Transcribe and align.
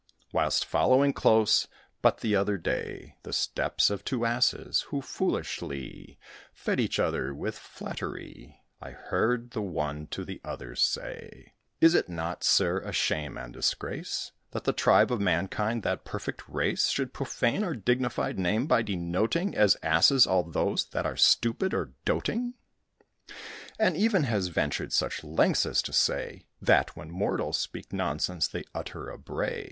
"Whilst 0.33 0.65
following 0.65 1.13
close, 1.13 1.67
but 2.01 2.21
the 2.21 2.35
other 2.35 2.57
day, 2.57 3.17
The 3.21 3.31
steps 3.33 3.91
of 3.91 4.03
two 4.03 4.25
Asses, 4.25 4.81
who 4.89 4.99
foolishly 4.99 6.17
Fed 6.51 6.79
each 6.79 6.97
other 6.97 7.35
with 7.35 7.55
flattery, 7.55 8.63
I 8.81 8.89
heard 8.93 9.51
the 9.51 9.61
one 9.61 10.07
to 10.07 10.25
the 10.25 10.41
other 10.43 10.73
say, 10.75 11.53
Is 11.79 11.93
it 11.93 12.09
not, 12.09 12.43
sir, 12.43 12.79
a 12.79 12.91
shame 12.91 13.37
and 13.37 13.53
disgrace 13.53 14.31
That 14.49 14.63
the 14.63 14.73
tribe 14.73 15.11
of 15.11 15.21
mankind, 15.21 15.83
that 15.83 16.03
perfect 16.03 16.49
race, 16.49 16.87
Should 16.89 17.13
profane 17.13 17.63
our 17.63 17.75
dignified 17.75 18.39
name, 18.39 18.65
by 18.65 18.81
denoting 18.81 19.55
As 19.55 19.77
asses 19.83 20.25
all 20.25 20.41
those 20.41 20.83
that 20.85 21.05
are 21.05 21.15
stupid 21.15 21.75
or 21.75 21.91
doting? 22.05 22.55
And 23.77 23.95
even 23.95 24.23
has 24.23 24.47
ventured 24.47 24.93
such 24.93 25.23
lengths 25.23 25.63
as 25.67 25.79
to 25.83 25.93
say, 25.93 26.47
That, 26.59 26.95
when 26.95 27.11
mortals 27.11 27.59
speak 27.59 27.93
nonsense, 27.93 28.47
they 28.47 28.63
utter 28.73 29.07
a 29.07 29.19
bray! 29.19 29.59